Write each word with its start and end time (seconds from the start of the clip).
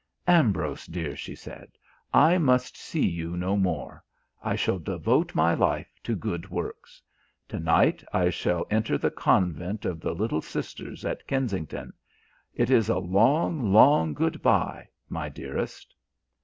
"Ambrose, 0.27 0.87
dear," 0.87 1.15
she 1.15 1.35
said, 1.35 1.73
"I 2.11 2.39
must 2.39 2.75
see 2.75 3.07
you 3.07 3.37
no 3.37 3.55
more, 3.55 4.03
I 4.41 4.55
shall 4.55 4.79
devote 4.79 5.35
my 5.35 5.53
life 5.53 5.93
to 6.05 6.15
good 6.15 6.49
works. 6.49 7.03
To 7.49 7.59
night 7.59 8.03
I 8.11 8.31
shall 8.31 8.65
enter 8.71 8.97
the 8.97 9.11
Convent 9.11 9.85
of 9.85 9.99
the 10.01 10.15
Little 10.15 10.41
Sisters 10.41 11.05
at 11.05 11.27
Kensington. 11.27 11.93
It 12.55 12.71
is 12.71 12.89
a 12.89 12.97
long, 12.97 13.71
long 13.71 14.15
good 14.15 14.41
bye, 14.41 14.87
my 15.07 15.29
dearest." 15.29 15.93